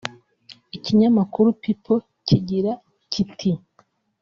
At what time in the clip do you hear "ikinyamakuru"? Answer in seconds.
0.77-1.49